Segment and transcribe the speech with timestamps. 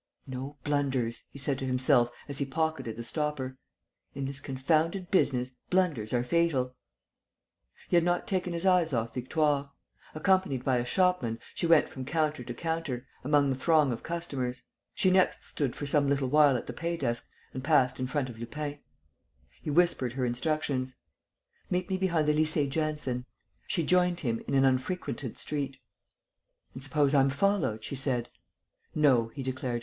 [0.25, 3.57] "No blunders!" he said to himself, as he pocketed the stopper.
[4.15, 6.75] "In this confounded business, blunders are fatal."
[7.87, 9.69] He had not taken his eyes off Victoire.
[10.15, 14.63] Accompanied by a shopman, she went from counter to counter, among the throng of customers.
[14.95, 18.27] She next stood for some little while at the pay desk and passed in front
[18.27, 18.79] of Lupin.
[19.61, 20.95] He whispered her instructions:
[21.69, 23.27] "Meet me behind the Lycée Janson."
[23.67, 25.77] She joined him in an unfrequented street:
[26.73, 28.29] "And suppose I'm followed?" she said.
[28.95, 29.79] "No," he declared.